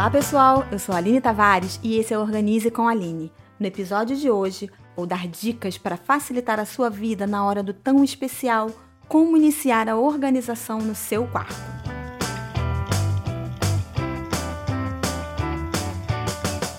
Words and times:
Olá 0.00 0.10
pessoal, 0.10 0.66
eu 0.72 0.78
sou 0.78 0.94
a 0.94 0.98
Aline 0.98 1.20
Tavares 1.20 1.78
e 1.82 1.98
esse 1.98 2.14
é 2.14 2.16
o 2.16 2.22
Organize 2.22 2.70
com 2.70 2.88
a 2.88 2.90
Aline. 2.90 3.30
No 3.58 3.66
episódio 3.66 4.16
de 4.16 4.30
hoje, 4.30 4.70
vou 4.96 5.04
dar 5.04 5.28
dicas 5.28 5.76
para 5.76 5.98
facilitar 5.98 6.58
a 6.58 6.64
sua 6.64 6.88
vida 6.88 7.26
na 7.26 7.44
hora 7.44 7.62
do 7.62 7.74
tão 7.74 8.02
especial 8.02 8.70
como 9.06 9.36
iniciar 9.36 9.90
a 9.90 9.98
organização 9.98 10.78
no 10.78 10.94
seu 10.94 11.26
quarto. 11.26 11.54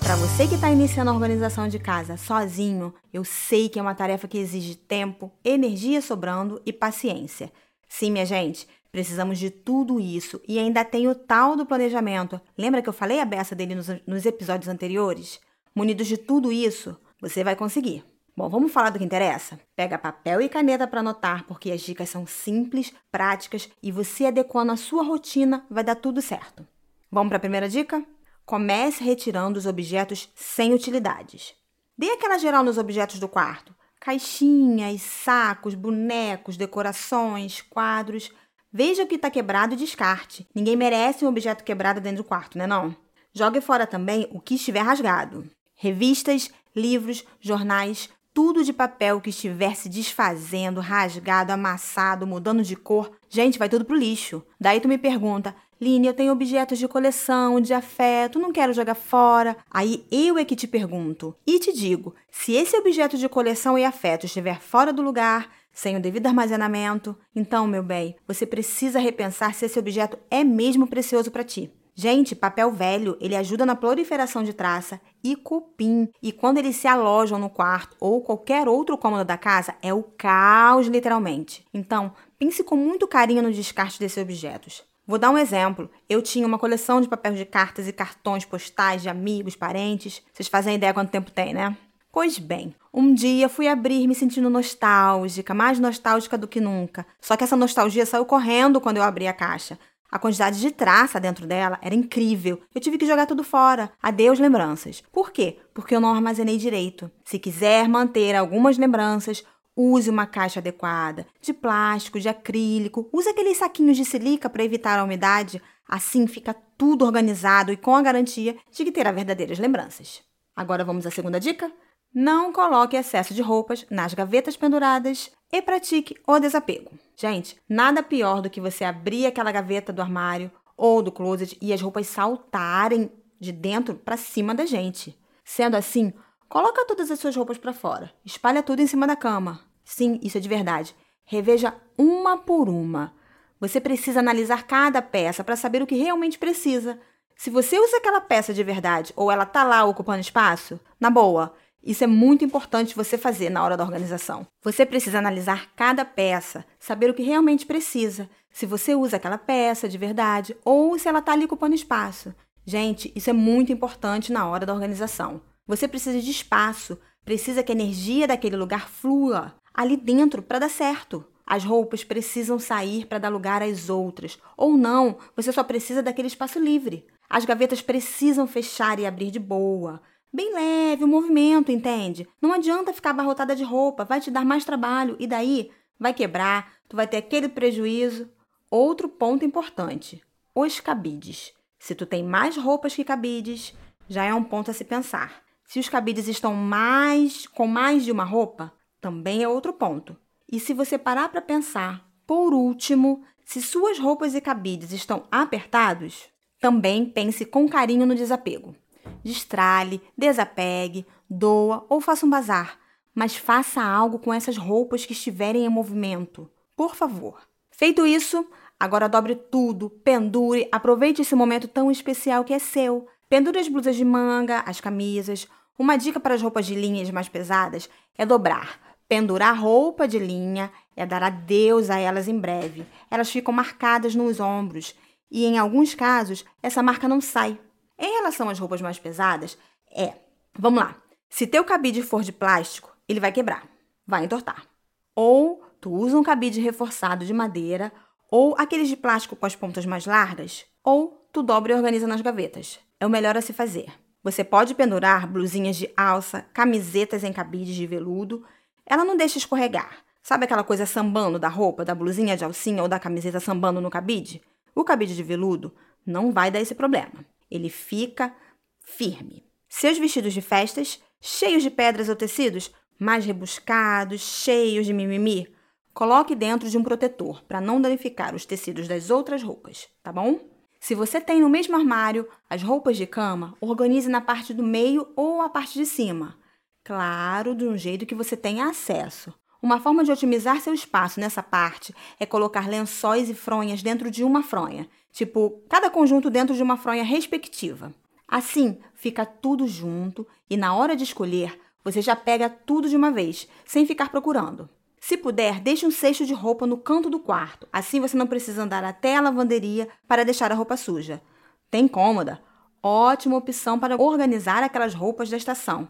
Para 0.00 0.16
você 0.16 0.48
que 0.48 0.56
está 0.56 0.72
iniciando 0.72 1.12
a 1.12 1.14
organização 1.14 1.68
de 1.68 1.78
casa 1.78 2.16
sozinho, 2.16 2.92
eu 3.12 3.22
sei 3.22 3.68
que 3.68 3.78
é 3.78 3.82
uma 3.82 3.94
tarefa 3.94 4.26
que 4.26 4.38
exige 4.38 4.74
tempo, 4.74 5.30
energia 5.44 6.02
sobrando 6.02 6.60
e 6.66 6.72
paciência. 6.72 7.52
Sim, 7.88 8.10
minha 8.10 8.26
gente, 8.26 8.66
precisamos 8.92 9.38
de 9.38 9.50
tudo 9.50 9.98
isso 9.98 10.40
e 10.46 10.58
ainda 10.58 10.84
tem 10.84 11.08
o 11.08 11.14
tal 11.14 11.56
do 11.56 11.66
planejamento. 11.66 12.40
Lembra 12.56 12.82
que 12.82 12.88
eu 12.88 12.92
falei 12.92 13.18
a 13.18 13.24
beça 13.24 13.54
dele 13.54 13.74
nos, 13.74 13.88
nos 14.06 14.26
episódios 14.26 14.68
anteriores? 14.68 15.40
Munidos 15.74 16.06
de 16.06 16.18
tudo 16.18 16.52
isso, 16.52 16.96
você 17.20 17.42
vai 17.42 17.56
conseguir. 17.56 18.04
Bom, 18.36 18.48
vamos 18.48 18.72
falar 18.72 18.90
do 18.90 18.98
que 18.98 19.04
interessa? 19.04 19.58
Pega 19.74 19.98
papel 19.98 20.40
e 20.40 20.48
caneta 20.48 20.86
para 20.86 21.00
anotar, 21.00 21.44
porque 21.46 21.70
as 21.70 21.80
dicas 21.80 22.08
são 22.08 22.26
simples, 22.26 22.92
práticas 23.10 23.68
e 23.82 23.90
você 23.90 24.26
adequando 24.26 24.72
a 24.72 24.76
sua 24.76 25.02
rotina 25.02 25.66
vai 25.70 25.82
dar 25.82 25.96
tudo 25.96 26.22
certo. 26.22 26.66
Vamos 27.10 27.28
para 27.28 27.36
a 27.36 27.40
primeira 27.40 27.68
dica? 27.68 28.04
Comece 28.44 29.04
retirando 29.04 29.58
os 29.58 29.66
objetos 29.66 30.30
sem 30.34 30.72
utilidades. 30.72 31.54
Dê 31.96 32.10
aquela 32.10 32.38
geral 32.38 32.64
nos 32.64 32.78
objetos 32.78 33.18
do 33.18 33.28
quarto: 33.28 33.74
caixinhas, 34.00 35.02
sacos, 35.02 35.74
bonecos, 35.74 36.56
decorações, 36.56 37.60
quadros. 37.60 38.30
Veja 38.72 39.02
o 39.02 39.06
que 39.06 39.16
está 39.16 39.30
quebrado 39.30 39.74
e 39.74 39.76
descarte. 39.76 40.48
Ninguém 40.54 40.76
merece 40.76 41.24
um 41.24 41.28
objeto 41.28 41.62
quebrado 41.62 42.00
dentro 42.00 42.22
do 42.22 42.28
quarto, 42.28 42.56
né 42.56 42.66
não? 42.66 42.96
Jogue 43.34 43.60
fora 43.60 43.86
também 43.86 44.28
o 44.30 44.40
que 44.40 44.54
estiver 44.54 44.80
rasgado 44.80 45.48
revistas, 45.82 46.48
livros, 46.76 47.24
jornais, 47.40 48.08
tudo 48.32 48.62
de 48.62 48.72
papel 48.72 49.20
que 49.20 49.30
estiver 49.30 49.74
se 49.74 49.88
desfazendo, 49.88 50.80
rasgado, 50.80 51.50
amassado, 51.50 52.24
mudando 52.24 52.62
de 52.62 52.76
cor, 52.76 53.10
gente, 53.28 53.58
vai 53.58 53.68
tudo 53.68 53.84
pro 53.84 53.96
lixo. 53.96 54.44
Daí 54.60 54.80
tu 54.80 54.86
me 54.86 54.96
pergunta, 54.96 55.56
Line, 55.80 56.06
eu 56.06 56.14
tenho 56.14 56.32
objetos 56.32 56.78
de 56.78 56.86
coleção, 56.86 57.60
de 57.60 57.74
afeto, 57.74 58.38
não 58.38 58.52
quero 58.52 58.72
jogar 58.72 58.94
fora. 58.94 59.56
Aí 59.68 60.06
eu 60.12 60.38
é 60.38 60.44
que 60.44 60.54
te 60.54 60.68
pergunto 60.68 61.34
e 61.44 61.58
te 61.58 61.72
digo: 61.72 62.14
se 62.30 62.52
esse 62.52 62.76
objeto 62.76 63.18
de 63.18 63.28
coleção 63.28 63.76
e 63.76 63.84
afeto 63.84 64.24
estiver 64.24 64.60
fora 64.60 64.92
do 64.92 65.02
lugar, 65.02 65.50
sem 65.72 65.96
o 65.96 66.00
devido 66.00 66.26
armazenamento, 66.26 67.16
então, 67.34 67.66
meu 67.66 67.82
bem, 67.82 68.16
você 68.26 68.46
precisa 68.46 69.00
repensar 69.00 69.54
se 69.54 69.66
esse 69.66 69.78
objeto 69.78 70.18
é 70.30 70.44
mesmo 70.44 70.86
precioso 70.86 71.30
para 71.30 71.44
ti. 71.44 71.70
Gente, 71.94 72.34
papel 72.34 72.72
velho, 72.72 73.18
ele 73.20 73.36
ajuda 73.36 73.66
na 73.66 73.76
proliferação 73.76 74.42
de 74.42 74.54
traça 74.54 75.00
e 75.22 75.36
cupim. 75.36 76.08
E 76.22 76.32
quando 76.32 76.56
eles 76.56 76.76
se 76.76 76.88
alojam 76.88 77.38
no 77.38 77.50
quarto 77.50 77.96
ou 78.00 78.22
qualquer 78.22 78.66
outro 78.66 78.96
cômodo 78.96 79.24
da 79.24 79.36
casa, 79.36 79.74
é 79.82 79.92
o 79.92 80.02
caos, 80.02 80.86
literalmente. 80.86 81.66
Então, 81.72 82.12
pense 82.38 82.64
com 82.64 82.76
muito 82.76 83.06
carinho 83.06 83.42
no 83.42 83.52
descarte 83.52 84.00
desses 84.00 84.22
objetos. 84.22 84.82
Vou 85.06 85.18
dar 85.18 85.30
um 85.30 85.36
exemplo. 85.36 85.90
Eu 86.08 86.22
tinha 86.22 86.46
uma 86.46 86.58
coleção 86.58 87.00
de 87.00 87.08
papéis 87.08 87.36
de 87.36 87.44
cartas 87.44 87.86
e 87.86 87.92
cartões 87.92 88.46
postais 88.46 89.02
de 89.02 89.10
amigos, 89.10 89.54
parentes. 89.54 90.22
Vocês 90.32 90.48
fazem 90.48 90.76
ideia 90.76 90.94
quanto 90.94 91.10
tempo 91.10 91.30
tem, 91.30 91.52
né? 91.52 91.76
Pois 92.12 92.38
bem, 92.38 92.74
um 92.92 93.14
dia 93.14 93.48
fui 93.48 93.66
abrir 93.66 94.06
me 94.06 94.14
sentindo 94.14 94.50
nostálgica, 94.50 95.54
mais 95.54 95.78
nostálgica 95.78 96.36
do 96.36 96.46
que 96.46 96.60
nunca. 96.60 97.06
Só 97.18 97.38
que 97.38 97.42
essa 97.42 97.56
nostalgia 97.56 98.04
saiu 98.04 98.26
correndo 98.26 98.82
quando 98.82 98.98
eu 98.98 99.02
abri 99.02 99.26
a 99.26 99.32
caixa. 99.32 99.78
A 100.10 100.18
quantidade 100.18 100.60
de 100.60 100.70
traça 100.70 101.18
dentro 101.18 101.46
dela 101.46 101.78
era 101.80 101.94
incrível. 101.94 102.60
Eu 102.74 102.82
tive 102.82 102.98
que 102.98 103.06
jogar 103.06 103.24
tudo 103.24 103.42
fora. 103.42 103.90
Adeus 104.02 104.38
lembranças. 104.38 105.02
Por 105.10 105.32
quê? 105.32 105.58
Porque 105.72 105.96
eu 105.96 106.02
não 106.02 106.12
armazenei 106.14 106.58
direito. 106.58 107.10
Se 107.24 107.38
quiser 107.38 107.88
manter 107.88 108.36
algumas 108.36 108.76
lembranças, 108.76 109.42
use 109.74 110.10
uma 110.10 110.26
caixa 110.26 110.60
adequada, 110.60 111.26
de 111.40 111.54
plástico, 111.54 112.20
de 112.20 112.28
acrílico. 112.28 113.08
Use 113.10 113.30
aqueles 113.30 113.56
saquinhos 113.56 113.96
de 113.96 114.04
silica 114.04 114.50
para 114.50 114.62
evitar 114.62 114.98
a 114.98 115.04
umidade. 115.04 115.62
Assim 115.88 116.26
fica 116.26 116.54
tudo 116.76 117.06
organizado 117.06 117.72
e 117.72 117.76
com 117.78 117.96
a 117.96 118.02
garantia 118.02 118.54
de 118.70 118.84
que 118.84 118.92
terá 118.92 119.10
verdadeiras 119.12 119.58
lembranças. 119.58 120.20
Agora 120.54 120.84
vamos 120.84 121.06
à 121.06 121.10
segunda 121.10 121.40
dica? 121.40 121.72
Não 122.14 122.52
coloque 122.52 122.94
excesso 122.94 123.32
de 123.32 123.40
roupas 123.40 123.86
nas 123.88 124.12
gavetas 124.12 124.54
penduradas 124.54 125.30
e 125.50 125.62
pratique 125.62 126.14
o 126.26 126.38
desapego. 126.38 126.90
Gente, 127.16 127.56
nada 127.66 128.02
pior 128.02 128.42
do 128.42 128.50
que 128.50 128.60
você 128.60 128.84
abrir 128.84 129.24
aquela 129.24 129.50
gaveta 129.50 129.92
do 129.92 130.02
armário 130.02 130.50
ou 130.76 131.02
do 131.02 131.10
closet 131.10 131.56
e 131.60 131.72
as 131.72 131.80
roupas 131.80 132.06
saltarem 132.06 133.10
de 133.40 133.50
dentro 133.50 133.94
para 133.94 134.18
cima 134.18 134.54
da 134.54 134.66
gente. 134.66 135.18
Sendo 135.42 135.74
assim, 135.74 136.12
coloca 136.50 136.84
todas 136.86 137.10
as 137.10 137.18
suas 137.18 137.34
roupas 137.34 137.56
para 137.56 137.72
fora, 137.72 138.12
espalha 138.24 138.62
tudo 138.62 138.80
em 138.80 138.86
cima 138.86 139.06
da 139.06 139.16
cama. 139.16 139.60
Sim, 139.82 140.20
isso 140.22 140.36
é 140.36 140.40
de 140.40 140.48
verdade. 140.48 140.94
Reveja 141.24 141.74
uma 141.96 142.36
por 142.36 142.68
uma. 142.68 143.14
Você 143.58 143.80
precisa 143.80 144.20
analisar 144.20 144.66
cada 144.66 145.00
peça 145.00 145.42
para 145.42 145.56
saber 145.56 145.82
o 145.82 145.86
que 145.86 145.94
realmente 145.94 146.38
precisa. 146.38 147.00
Se 147.36 147.48
você 147.48 147.78
usa 147.78 147.96
aquela 147.96 148.20
peça 148.20 148.52
de 148.52 148.62
verdade 148.62 149.12
ou 149.16 149.30
ela 149.30 149.46
tá 149.46 149.64
lá 149.64 149.84
ocupando 149.84 150.20
espaço, 150.20 150.78
na 151.00 151.08
boa, 151.08 151.54
isso 151.84 152.04
é 152.04 152.06
muito 152.06 152.44
importante 152.44 152.94
você 152.94 153.18
fazer 153.18 153.50
na 153.50 153.64
hora 153.64 153.76
da 153.76 153.82
organização. 153.84 154.46
Você 154.62 154.86
precisa 154.86 155.18
analisar 155.18 155.72
cada 155.74 156.04
peça, 156.04 156.64
saber 156.78 157.10
o 157.10 157.14
que 157.14 157.22
realmente 157.22 157.66
precisa, 157.66 158.30
se 158.52 158.66
você 158.66 158.94
usa 158.94 159.16
aquela 159.16 159.38
peça 159.38 159.88
de 159.88 159.98
verdade 159.98 160.56
ou 160.64 160.96
se 160.98 161.08
ela 161.08 161.18
está 161.18 161.32
ali 161.32 161.44
ocupando 161.44 161.74
espaço. 161.74 162.32
Gente, 162.64 163.12
isso 163.16 163.30
é 163.30 163.32
muito 163.32 163.72
importante 163.72 164.32
na 164.32 164.46
hora 164.46 164.64
da 164.64 164.72
organização. 164.72 165.40
Você 165.66 165.88
precisa 165.88 166.20
de 166.20 166.30
espaço, 166.30 166.96
precisa 167.24 167.62
que 167.62 167.72
a 167.72 167.74
energia 167.74 168.28
daquele 168.28 168.56
lugar 168.56 168.88
flua 168.88 169.54
ali 169.74 169.96
dentro 169.96 170.40
para 170.40 170.60
dar 170.60 170.70
certo. 170.70 171.24
As 171.44 171.64
roupas 171.64 172.04
precisam 172.04 172.58
sair 172.58 173.06
para 173.06 173.18
dar 173.18 173.28
lugar 173.28 173.62
às 173.62 173.90
outras, 173.90 174.38
ou 174.56 174.76
não, 174.76 175.18
você 175.34 175.50
só 175.50 175.64
precisa 175.64 176.00
daquele 176.00 176.28
espaço 176.28 176.60
livre. 176.60 177.04
As 177.28 177.44
gavetas 177.44 177.82
precisam 177.82 178.46
fechar 178.46 179.00
e 179.00 179.06
abrir 179.06 179.30
de 179.30 179.40
boa 179.40 180.00
bem 180.32 180.54
leve, 180.54 181.04
o 181.04 181.08
movimento, 181.08 181.70
entende? 181.70 182.26
Não 182.40 182.52
adianta 182.52 182.92
ficar 182.92 183.10
abarrotada 183.10 183.54
de 183.54 183.62
roupa, 183.62 184.04
vai 184.04 184.20
te 184.20 184.30
dar 184.30 184.44
mais 184.44 184.64
trabalho 184.64 185.16
e 185.18 185.26
daí 185.26 185.70
vai 185.98 186.14
quebrar, 186.14 186.72
tu 186.88 186.96
vai 186.96 187.06
ter 187.06 187.18
aquele 187.18 187.48
prejuízo. 187.48 188.30
Outro 188.70 189.08
ponto 189.08 189.44
importante: 189.44 190.22
os 190.54 190.80
cabides. 190.80 191.52
Se 191.78 191.94
tu 191.94 192.06
tem 192.06 192.24
mais 192.24 192.56
roupas 192.56 192.94
que 192.94 193.04
cabides, 193.04 193.74
já 194.08 194.24
é 194.24 194.32
um 194.32 194.44
ponto 194.44 194.70
a 194.70 194.74
se 194.74 194.84
pensar. 194.84 195.42
Se 195.64 195.78
os 195.78 195.88
cabides 195.88 196.28
estão 196.28 196.54
mais 196.54 197.46
com 197.46 197.66
mais 197.66 198.04
de 198.04 198.12
uma 198.12 198.24
roupa, 198.24 198.72
também 199.00 199.42
é 199.42 199.48
outro 199.48 199.72
ponto. 199.72 200.16
E 200.50 200.60
se 200.60 200.72
você 200.72 200.96
parar 200.96 201.28
para 201.28 201.40
pensar, 201.40 202.06
por 202.26 202.54
último, 202.54 203.24
se 203.44 203.60
suas 203.60 203.98
roupas 203.98 204.34
e 204.34 204.40
cabides 204.40 204.92
estão 204.92 205.24
apertados, 205.30 206.28
também 206.60 207.04
pense 207.04 207.44
com 207.44 207.68
carinho 207.68 208.06
no 208.06 208.14
desapego. 208.14 208.76
Destrale, 209.24 210.00
desapegue, 210.16 211.06
doa 211.28 211.86
ou 211.88 212.00
faça 212.00 212.26
um 212.26 212.30
bazar, 212.30 212.78
mas 213.14 213.36
faça 213.36 213.82
algo 213.82 214.18
com 214.18 214.32
essas 214.32 214.56
roupas 214.56 215.06
que 215.06 215.12
estiverem 215.12 215.64
em 215.64 215.68
movimento. 215.68 216.50
Por 216.76 216.94
favor. 216.94 217.40
Feito 217.70 218.06
isso, 218.06 218.46
agora 218.78 219.08
dobre 219.08 219.34
tudo, 219.34 219.90
pendure, 219.90 220.68
aproveite 220.70 221.22
esse 221.22 221.34
momento 221.34 221.68
tão 221.68 221.90
especial 221.90 222.44
que 222.44 222.52
é 222.52 222.58
seu. 222.58 223.06
Pendure 223.28 223.58
as 223.58 223.68
blusas 223.68 223.96
de 223.96 224.04
manga, 224.04 224.60
as 224.66 224.80
camisas. 224.80 225.48
Uma 225.78 225.96
dica 225.96 226.20
para 226.20 226.34
as 226.34 226.42
roupas 226.42 226.66
de 226.66 226.74
linhas 226.74 227.10
mais 227.10 227.28
pesadas 227.28 227.88
é 228.16 228.26
dobrar. 228.26 228.78
Pendurar 229.08 229.58
roupa 229.58 230.06
de 230.06 230.18
linha 230.18 230.70
é 230.96 231.04
dar 231.04 231.22
adeus 231.22 231.90
a 231.90 231.98
elas 231.98 232.28
em 232.28 232.38
breve. 232.38 232.86
Elas 233.10 233.30
ficam 233.30 233.52
marcadas 233.52 234.14
nos 234.14 234.40
ombros 234.40 234.94
e, 235.30 235.44
em 235.44 235.58
alguns 235.58 235.94
casos, 235.94 236.44
essa 236.62 236.82
marca 236.82 237.08
não 237.08 237.20
sai. 237.20 237.58
Em 237.98 238.16
relação 238.16 238.48
às 238.48 238.58
roupas 238.58 238.80
mais 238.80 238.98
pesadas, 238.98 239.56
é, 239.90 240.14
vamos 240.58 240.82
lá, 240.82 240.96
se 241.28 241.46
teu 241.46 241.64
cabide 241.64 242.02
for 242.02 242.22
de 242.22 242.30
plástico, 242.30 242.94
ele 243.08 243.20
vai 243.20 243.32
quebrar, 243.32 243.66
vai 244.06 244.24
entortar. 244.24 244.66
Ou 245.14 245.62
tu 245.80 245.90
usa 245.90 246.18
um 246.18 246.22
cabide 246.22 246.60
reforçado 246.60 247.24
de 247.24 247.32
madeira, 247.32 247.92
ou 248.30 248.54
aqueles 248.58 248.88
de 248.88 248.96
plástico 248.96 249.34
com 249.34 249.46
as 249.46 249.56
pontas 249.56 249.86
mais 249.86 250.06
largas, 250.06 250.66
ou 250.84 251.26
tu 251.32 251.42
dobra 251.42 251.72
e 251.72 251.76
organiza 251.76 252.06
nas 252.06 252.20
gavetas. 252.20 252.78
É 253.00 253.06
o 253.06 253.10
melhor 253.10 253.36
a 253.36 253.40
se 253.40 253.52
fazer. 253.52 253.92
Você 254.22 254.44
pode 254.44 254.74
pendurar 254.74 255.26
blusinhas 255.26 255.76
de 255.76 255.90
alça, 255.96 256.46
camisetas 256.52 257.24
em 257.24 257.32
cabides 257.32 257.74
de 257.74 257.86
veludo. 257.86 258.44
Ela 258.86 259.04
não 259.04 259.16
deixa 259.16 259.38
escorregar. 259.38 260.04
Sabe 260.22 260.44
aquela 260.44 260.62
coisa 260.62 260.86
sambando 260.86 261.38
da 261.38 261.48
roupa, 261.48 261.84
da 261.84 261.94
blusinha 261.94 262.36
de 262.36 262.44
alcinha 262.44 262.82
ou 262.82 262.88
da 262.88 262.98
camiseta 262.98 263.40
sambando 263.40 263.80
no 263.80 263.90
cabide? 263.90 264.40
O 264.74 264.84
cabide 264.84 265.16
de 265.16 265.22
veludo 265.22 265.74
não 266.06 266.30
vai 266.30 266.50
dar 266.50 266.60
esse 266.60 266.74
problema 266.74 267.31
ele 267.54 267.68
fica 267.68 268.34
firme. 268.80 269.44
Seus 269.68 269.98
vestidos 269.98 270.32
de 270.32 270.40
festas, 270.40 271.00
cheios 271.20 271.62
de 271.62 271.70
pedras 271.70 272.08
ou 272.08 272.16
tecidos, 272.16 272.70
mais 272.98 273.24
rebuscados, 273.24 274.20
cheios 274.20 274.86
de 274.86 274.92
mimimi, 274.92 275.52
coloque 275.92 276.34
dentro 276.34 276.68
de 276.68 276.78
um 276.78 276.82
protetor 276.82 277.42
para 277.44 277.60
não 277.60 277.80
danificar 277.80 278.34
os 278.34 278.46
tecidos 278.46 278.88
das 278.88 279.10
outras 279.10 279.42
roupas, 279.42 279.88
tá 280.02 280.12
bom? 280.12 280.40
Se 280.80 280.94
você 280.94 281.20
tem 281.20 281.40
no 281.40 281.48
mesmo 281.48 281.76
armário 281.76 282.28
as 282.50 282.62
roupas 282.62 282.96
de 282.96 283.06
cama, 283.06 283.56
organize 283.60 284.08
na 284.08 284.20
parte 284.20 284.52
do 284.52 284.62
meio 284.62 285.12
ou 285.14 285.40
a 285.40 285.48
parte 285.48 285.78
de 285.78 285.86
cima. 285.86 286.38
Claro, 286.82 287.54
de 287.54 287.64
um 287.64 287.76
jeito 287.76 288.04
que 288.04 288.14
você 288.14 288.36
tenha 288.36 288.66
acesso. 288.66 289.32
Uma 289.62 289.78
forma 289.78 290.02
de 290.02 290.10
otimizar 290.10 290.60
seu 290.60 290.74
espaço 290.74 291.20
nessa 291.20 291.40
parte 291.40 291.94
é 292.18 292.26
colocar 292.26 292.68
lençóis 292.68 293.30
e 293.30 293.34
fronhas 293.34 293.80
dentro 293.80 294.10
de 294.10 294.24
uma 294.24 294.42
fronha, 294.42 294.88
tipo, 295.12 295.62
cada 295.68 295.88
conjunto 295.88 296.28
dentro 296.28 296.52
de 296.56 296.62
uma 296.64 296.76
fronha 296.76 297.04
respectiva. 297.04 297.94
Assim, 298.26 298.80
fica 298.96 299.24
tudo 299.24 299.68
junto 299.68 300.26
e 300.50 300.56
na 300.56 300.74
hora 300.74 300.96
de 300.96 301.04
escolher, 301.04 301.56
você 301.84 302.02
já 302.02 302.16
pega 302.16 302.50
tudo 302.50 302.88
de 302.88 302.96
uma 302.96 303.12
vez, 303.12 303.48
sem 303.64 303.86
ficar 303.86 304.08
procurando. 304.10 304.68
Se 304.98 305.16
puder, 305.16 305.60
deixe 305.60 305.86
um 305.86 305.92
cesto 305.92 306.26
de 306.26 306.34
roupa 306.34 306.66
no 306.66 306.76
canto 306.76 307.08
do 307.08 307.20
quarto. 307.20 307.68
Assim 307.72 308.00
você 308.00 308.16
não 308.16 308.26
precisa 308.26 308.64
andar 308.64 308.82
até 308.82 309.16
a 309.16 309.20
lavanderia 309.20 309.88
para 310.08 310.24
deixar 310.24 310.50
a 310.50 310.56
roupa 310.56 310.76
suja. 310.76 311.22
Tem 311.70 311.86
cômoda? 311.86 312.42
Ótima 312.82 313.36
opção 313.36 313.78
para 313.78 314.00
organizar 314.00 314.64
aquelas 314.64 314.92
roupas 314.92 315.30
da 315.30 315.36
estação. 315.36 315.88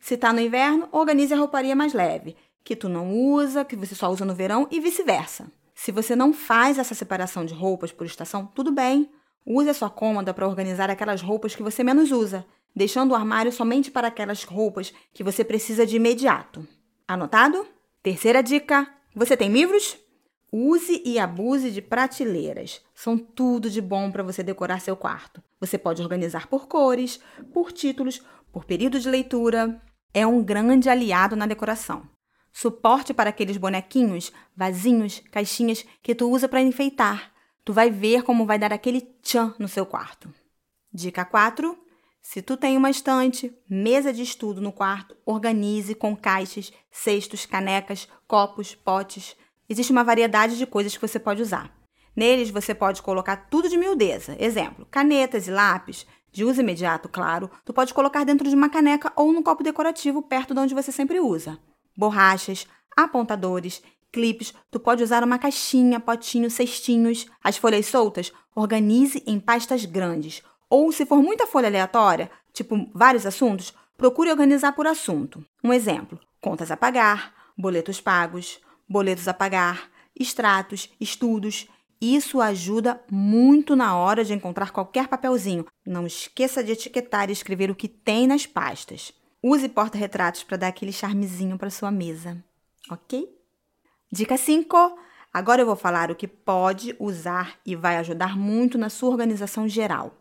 Se 0.00 0.14
está 0.14 0.32
no 0.32 0.40
inverno, 0.40 0.88
organize 0.92 1.34
a 1.34 1.36
rouparia 1.36 1.74
mais 1.74 1.92
leve 1.92 2.36
que 2.68 2.76
tu 2.76 2.86
não 2.86 3.14
usa, 3.14 3.64
que 3.64 3.74
você 3.74 3.94
só 3.94 4.10
usa 4.10 4.26
no 4.26 4.34
verão 4.34 4.68
e 4.70 4.78
vice-versa. 4.78 5.50
Se 5.74 5.90
você 5.90 6.14
não 6.14 6.34
faz 6.34 6.76
essa 6.76 6.94
separação 6.94 7.42
de 7.46 7.54
roupas 7.54 7.90
por 7.90 8.04
estação, 8.04 8.44
tudo 8.54 8.70
bem. 8.70 9.10
Use 9.46 9.70
a 9.70 9.72
sua 9.72 9.88
cômoda 9.88 10.34
para 10.34 10.46
organizar 10.46 10.90
aquelas 10.90 11.22
roupas 11.22 11.56
que 11.56 11.62
você 11.62 11.82
menos 11.82 12.12
usa, 12.12 12.44
deixando 12.76 13.12
o 13.12 13.14
armário 13.14 13.50
somente 13.50 13.90
para 13.90 14.08
aquelas 14.08 14.44
roupas 14.44 14.92
que 15.14 15.24
você 15.24 15.42
precisa 15.42 15.86
de 15.86 15.96
imediato. 15.96 16.68
Anotado? 17.06 17.66
Terceira 18.02 18.42
dica: 18.42 18.86
você 19.14 19.34
tem 19.34 19.50
livros? 19.50 19.96
Use 20.52 21.02
e 21.06 21.18
abuse 21.18 21.70
de 21.70 21.80
prateleiras. 21.80 22.82
São 22.94 23.16
tudo 23.16 23.70
de 23.70 23.80
bom 23.80 24.10
para 24.10 24.22
você 24.22 24.42
decorar 24.42 24.82
seu 24.82 24.94
quarto. 24.94 25.42
Você 25.58 25.78
pode 25.78 26.02
organizar 26.02 26.48
por 26.48 26.68
cores, 26.68 27.18
por 27.50 27.72
títulos, 27.72 28.20
por 28.52 28.66
período 28.66 29.00
de 29.00 29.08
leitura. 29.08 29.80
É 30.12 30.26
um 30.26 30.42
grande 30.42 30.90
aliado 30.90 31.34
na 31.34 31.46
decoração 31.46 32.06
suporte 32.58 33.14
para 33.14 33.30
aqueles 33.30 33.56
bonequinhos, 33.56 34.32
vasinhos, 34.56 35.22
caixinhas 35.30 35.86
que 36.02 36.12
tu 36.12 36.28
usa 36.28 36.48
para 36.48 36.60
enfeitar. 36.60 37.30
Tu 37.64 37.72
vai 37.72 37.88
ver 37.88 38.24
como 38.24 38.44
vai 38.44 38.58
dar 38.58 38.72
aquele 38.72 39.00
tchan 39.22 39.54
no 39.60 39.68
seu 39.68 39.86
quarto. 39.86 40.28
Dica 40.92 41.24
4. 41.24 41.78
Se 42.20 42.42
tu 42.42 42.56
tem 42.56 42.76
uma 42.76 42.90
estante, 42.90 43.56
mesa 43.70 44.12
de 44.12 44.22
estudo 44.22 44.60
no 44.60 44.72
quarto, 44.72 45.16
organize 45.24 45.94
com 45.94 46.16
caixas, 46.16 46.72
cestos, 46.90 47.46
canecas, 47.46 48.08
copos, 48.26 48.74
potes. 48.74 49.36
Existe 49.68 49.92
uma 49.92 50.02
variedade 50.02 50.58
de 50.58 50.66
coisas 50.66 50.96
que 50.96 51.06
você 51.06 51.20
pode 51.20 51.40
usar. 51.40 51.72
Neles 52.16 52.50
você 52.50 52.74
pode 52.74 53.02
colocar 53.02 53.36
tudo 53.48 53.68
de 53.68 53.78
miudeza. 53.78 54.36
Exemplo, 54.36 54.84
canetas 54.90 55.46
e 55.46 55.52
lápis, 55.52 56.08
de 56.32 56.44
uso 56.44 56.60
imediato, 56.60 57.08
claro. 57.08 57.48
Tu 57.64 57.72
pode 57.72 57.94
colocar 57.94 58.24
dentro 58.24 58.48
de 58.48 58.56
uma 58.56 58.68
caneca 58.68 59.12
ou 59.14 59.32
num 59.32 59.44
copo 59.44 59.62
decorativo 59.62 60.22
perto 60.22 60.54
de 60.54 60.58
onde 60.58 60.74
você 60.74 60.90
sempre 60.90 61.20
usa 61.20 61.56
borrachas, 61.98 62.64
apontadores, 62.96 63.82
clipes, 64.12 64.54
tu 64.70 64.78
pode 64.78 65.02
usar 65.02 65.24
uma 65.24 65.38
caixinha, 65.38 65.98
potinho, 65.98 66.48
cestinhos. 66.48 67.26
As 67.42 67.56
folhas 67.56 67.86
soltas, 67.86 68.32
organize 68.54 69.22
em 69.26 69.40
pastas 69.40 69.84
grandes. 69.84 70.42
Ou 70.70 70.92
se 70.92 71.04
for 71.04 71.20
muita 71.20 71.46
folha 71.46 71.66
aleatória, 71.66 72.30
tipo 72.52 72.88
vários 72.94 73.26
assuntos, 73.26 73.74
procure 73.96 74.30
organizar 74.30 74.72
por 74.72 74.86
assunto. 74.86 75.44
Um 75.62 75.72
exemplo: 75.72 76.18
contas 76.40 76.70
a 76.70 76.76
pagar, 76.76 77.34
boletos 77.56 78.00
pagos, 78.00 78.60
boletos 78.88 79.26
a 79.26 79.34
pagar, 79.34 79.90
extratos, 80.18 80.88
estudos. 81.00 81.66
Isso 82.00 82.40
ajuda 82.40 83.02
muito 83.10 83.74
na 83.74 83.96
hora 83.96 84.24
de 84.24 84.32
encontrar 84.32 84.70
qualquer 84.70 85.08
papelzinho. 85.08 85.66
Não 85.84 86.06
esqueça 86.06 86.62
de 86.62 86.70
etiquetar 86.70 87.28
e 87.28 87.32
escrever 87.32 87.72
o 87.72 87.74
que 87.74 87.88
tem 87.88 88.24
nas 88.24 88.46
pastas. 88.46 89.12
Use 89.42 89.68
porta-retratos 89.68 90.42
para 90.42 90.56
dar 90.56 90.68
aquele 90.68 90.92
charmezinho 90.92 91.56
para 91.56 91.70
sua 91.70 91.92
mesa, 91.92 92.42
ok? 92.90 93.32
Dica 94.10 94.36
5. 94.36 94.98
Agora 95.32 95.62
eu 95.62 95.66
vou 95.66 95.76
falar 95.76 96.10
o 96.10 96.16
que 96.16 96.26
pode 96.26 96.96
usar 96.98 97.56
e 97.64 97.76
vai 97.76 97.98
ajudar 97.98 98.36
muito 98.36 98.76
na 98.76 98.90
sua 98.90 99.10
organização 99.10 99.68
geral. 99.68 100.12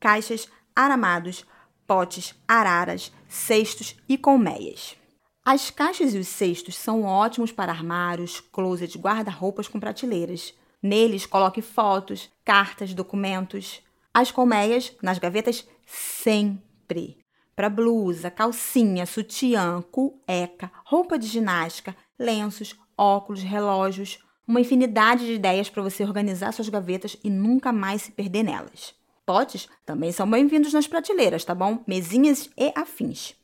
Caixas, 0.00 0.48
aramados, 0.74 1.44
potes, 1.86 2.34
araras, 2.48 3.12
cestos 3.28 3.96
e 4.08 4.16
colmeias. 4.16 4.96
As 5.44 5.70
caixas 5.70 6.14
e 6.14 6.18
os 6.18 6.28
cestos 6.28 6.74
são 6.74 7.02
ótimos 7.02 7.52
para 7.52 7.70
armários, 7.70 8.40
closets, 8.40 8.96
guarda-roupas 8.96 9.68
com 9.68 9.78
prateleiras. 9.78 10.54
Neles, 10.82 11.26
coloque 11.26 11.60
fotos, 11.60 12.30
cartas, 12.46 12.94
documentos. 12.94 13.82
As 14.14 14.30
colmeias 14.30 14.96
nas 15.02 15.18
gavetas 15.18 15.68
sempre 15.84 17.17
para 17.58 17.68
blusa, 17.68 18.30
calcinha, 18.30 19.04
sutiã, 19.04 19.82
cueca, 19.90 20.70
roupa 20.84 21.18
de 21.18 21.26
ginástica, 21.26 21.96
lenços, 22.16 22.76
óculos, 22.96 23.42
relógios, 23.42 24.24
uma 24.46 24.60
infinidade 24.60 25.26
de 25.26 25.32
ideias 25.32 25.68
para 25.68 25.82
você 25.82 26.04
organizar 26.04 26.52
suas 26.52 26.68
gavetas 26.68 27.16
e 27.24 27.28
nunca 27.28 27.72
mais 27.72 28.02
se 28.02 28.12
perder 28.12 28.44
nelas. 28.44 28.94
Potes 29.26 29.68
também 29.84 30.12
são 30.12 30.30
bem-vindos 30.30 30.72
nas 30.72 30.86
prateleiras, 30.86 31.44
tá 31.44 31.52
bom? 31.52 31.82
Mesinhas 31.84 32.48
e 32.56 32.72
afins. 32.76 33.34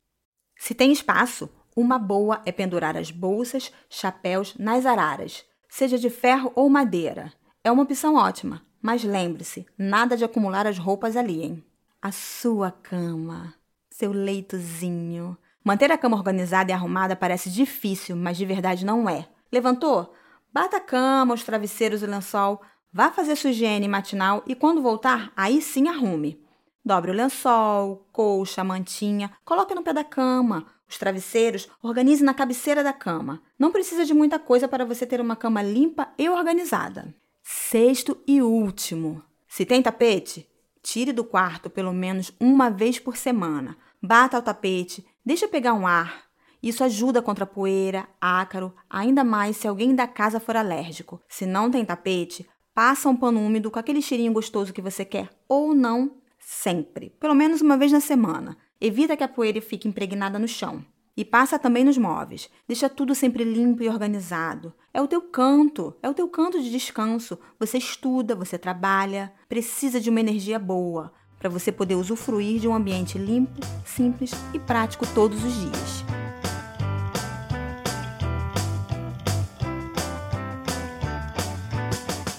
Se 0.57 0.75
tem 0.77 0.93
espaço, 0.93 1.51
uma 1.75 1.99
boa 1.99 2.41
é 2.47 2.53
pendurar 2.53 2.97
as 2.97 3.11
bolsas, 3.11 3.73
chapéus 3.91 4.55
nas 4.57 4.87
araras, 4.87 5.45
seja 5.69 5.99
de 5.99 6.09
ferro 6.09 6.53
ou 6.55 6.71
madeira. 6.71 7.33
É 7.65 7.73
uma 7.73 7.83
opção 7.83 8.15
ótima, 8.15 8.63
mas 8.81 9.03
lembre-se, 9.03 9.67
nada 9.77 10.17
de 10.17 10.25
acumular 10.25 10.69
as 10.69 10.79
roupas 10.79 11.17
ali, 11.17 11.43
hein? 11.43 11.65
A 12.01 12.13
sua 12.13 12.71
cama 12.71 13.55
seu 13.95 14.11
leitozinho. 14.11 15.39
Manter 15.63 15.93
a 15.93 15.97
cama 15.97 16.17
organizada 16.17 16.73
e 16.73 16.75
arrumada 16.75 17.15
parece 17.15 17.49
difícil, 17.49 18.17
mas 18.17 18.37
de 18.37 18.45
verdade 18.45 18.85
não 18.85 19.09
é. 19.09 19.29
Levantou? 19.53 20.13
Bata 20.53 20.79
a 20.79 20.81
cama, 20.81 21.33
os 21.33 21.45
travesseiros 21.45 22.03
e 22.03 22.05
o 22.05 22.11
lençol. 22.11 22.61
Vá 22.93 23.13
fazer 23.13 23.37
sua 23.37 23.51
higiene 23.51 23.87
matinal 23.87 24.43
e 24.49 24.55
quando 24.57 24.83
voltar, 24.83 25.33
aí 25.37 25.63
sim 25.63 25.87
arrume. 25.87 26.43
Dobre 26.85 27.13
o 27.13 27.15
lençol, 27.15 28.05
colcha, 28.11 28.65
mantinha, 28.65 29.31
coloque 29.45 29.77
no 29.77 29.85
pé 29.85 29.93
da 29.93 30.03
cama. 30.03 30.67
Os 30.89 30.99
travesseiros, 30.99 31.69
organize 31.81 32.25
na 32.25 32.35
cabeceira 32.35 32.83
da 32.83 32.93
cama. 32.93 33.41
Não 33.57 33.71
precisa 33.71 34.05
de 34.05 34.13
muita 34.13 34.41
coisa 34.41 34.67
para 34.67 34.85
você 34.85 35.07
ter 35.07 35.21
uma 35.21 35.37
cama 35.37 35.63
limpa 35.63 36.09
e 36.19 36.29
organizada. 36.29 37.15
Sexto 37.45 38.21
e 38.27 38.43
último. 38.43 39.23
Se 39.47 39.65
tem 39.65 39.81
tapete, 39.81 40.49
tire 40.83 41.13
do 41.13 41.23
quarto 41.23 41.71
pelo 41.71 41.93
menos 41.93 42.33
uma 42.41 42.71
vez 42.71 42.99
por 42.99 43.17
semana. 43.17 43.77
Bata 44.07 44.39
o 44.39 44.43
tapete, 44.43 45.03
deixa 45.25 45.49
pegar 45.49 45.73
um 45.73 45.87
ar. 45.87 46.25
Isso 46.63 46.85
ajuda 46.85 47.23
contra 47.23 47.47
poeira, 47.47 48.07
ácaro, 48.21 48.75
ainda 48.91 49.25
mais 49.25 49.57
se 49.57 49.67
alguém 49.67 49.95
da 49.95 50.07
casa 50.07 50.39
for 50.39 50.55
alérgico. 50.55 51.23
Se 51.27 51.47
não 51.47 51.71
tem 51.71 51.87
tapete, 51.87 52.47
passa 52.75 53.09
um 53.09 53.17
pano 53.17 53.41
úmido 53.41 53.71
com 53.71 53.79
aquele 53.79 54.03
cheirinho 54.03 54.35
gostoso 54.35 54.75
que 54.75 54.83
você 54.83 55.07
quer, 55.07 55.31
ou 55.49 55.75
não 55.75 56.19
sempre, 56.39 57.17
pelo 57.19 57.35
menos 57.35 57.63
uma 57.63 57.79
vez 57.79 57.93
na 57.93 58.01
semana. 58.01 58.59
Evita 58.79 59.17
que 59.17 59.25
a 59.25 59.29
poeira 59.29 59.63
fique 59.63 59.89
impregnada 59.89 60.39
no 60.39 60.47
chão. 60.47 60.85
E 61.17 61.25
passa 61.25 61.59
também 61.59 61.83
nos 61.83 61.97
móveis. 61.97 62.51
Deixa 62.69 62.91
tudo 62.91 63.15
sempre 63.15 63.43
limpo 63.43 63.83
e 63.85 63.89
organizado. 63.89 64.75
É 64.93 65.01
o 65.01 65.09
teu 65.09 65.23
canto, 65.23 65.97
é 66.03 66.11
o 66.11 66.15
teu 66.15 66.29
canto 66.29 66.61
de 66.61 66.71
descanso. 66.71 67.39
Você 67.59 67.79
estuda, 67.79 68.35
você 68.35 68.59
trabalha, 68.59 69.33
precisa 69.49 69.99
de 69.99 70.11
uma 70.11 70.21
energia 70.21 70.59
boa 70.59 71.11
para 71.45 71.51
você 71.51 71.71
poder 71.71 71.95
usufruir 71.95 72.59
de 72.59 72.67
um 72.67 72.75
ambiente 72.75 73.19
limpo, 73.19 73.61
simples 73.85 74.33
e 74.55 74.59
prático 74.59 75.07
todos 75.15 75.45
os 75.45 75.55
dias. 75.55 76.03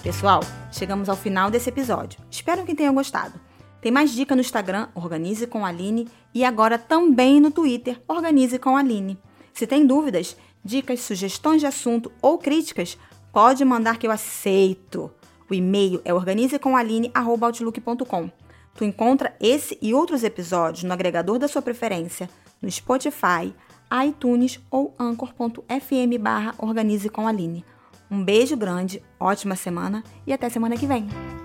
Pessoal, 0.02 0.40
chegamos 0.72 1.08
ao 1.08 1.14
final 1.14 1.52
desse 1.52 1.68
episódio. 1.68 2.18
Espero 2.28 2.64
que 2.64 2.74
tenham 2.74 2.92
gostado. 2.92 3.38
Tem 3.80 3.92
mais 3.92 4.10
dica 4.10 4.34
no 4.34 4.40
Instagram, 4.40 4.88
Organize 4.92 5.46
com 5.46 5.64
Aline, 5.64 6.08
e 6.34 6.44
agora 6.44 6.76
também 6.76 7.40
no 7.40 7.52
Twitter, 7.52 8.02
Organize 8.08 8.58
com 8.58 8.76
Aline. 8.76 9.16
Se 9.52 9.68
tem 9.68 9.86
dúvidas, 9.86 10.36
dicas, 10.64 10.98
sugestões 10.98 11.60
de 11.60 11.68
assunto 11.68 12.10
ou 12.20 12.38
críticas, 12.38 12.98
pode 13.32 13.64
mandar 13.64 13.98
que 13.98 14.06
eu 14.08 14.10
aceito. 14.10 15.12
O 15.48 15.54
e-mail 15.54 16.00
é 16.04 16.12
organizecomAline.outlook.com. 16.12 18.45
Tu 18.76 18.84
encontra 18.84 19.34
esse 19.40 19.78
e 19.80 19.94
outros 19.94 20.22
episódios 20.22 20.84
no 20.84 20.92
agregador 20.92 21.38
da 21.38 21.48
sua 21.48 21.62
preferência, 21.62 22.28
no 22.60 22.70
Spotify, 22.70 23.54
iTunes 24.06 24.60
ou 24.70 24.94
anchor.fm 24.98 26.18
barra 26.20 26.54
Organize 26.58 27.08
com 27.08 27.26
Aline. 27.26 27.64
Um 28.10 28.22
beijo 28.22 28.56
grande, 28.56 29.02
ótima 29.18 29.56
semana 29.56 30.04
e 30.26 30.32
até 30.32 30.48
semana 30.48 30.76
que 30.76 30.86
vem! 30.86 31.35